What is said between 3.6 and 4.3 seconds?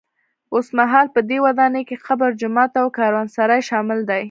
شامل دي.